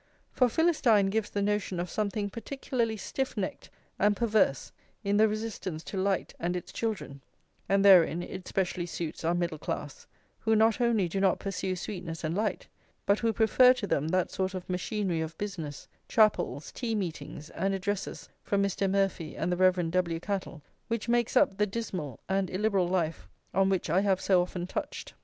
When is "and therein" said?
7.69-8.23